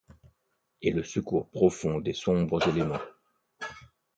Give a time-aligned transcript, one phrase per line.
[0.81, 2.97] Et le secours profond des sombres éléments;